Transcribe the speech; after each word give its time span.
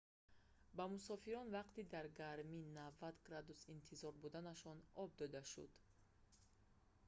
ба 0.77 0.83
мусофирон 0.93 1.47
вақти 1.57 1.81
дар 1.93 2.05
гармии 2.21 2.69
90°f 2.77 3.61
интизор 3.75 4.13
буданашон 4.23 4.77
об 5.03 5.09
дода 5.19 5.43
шуд 5.51 5.73